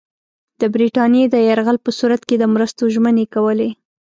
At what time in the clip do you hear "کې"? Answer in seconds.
2.27-2.35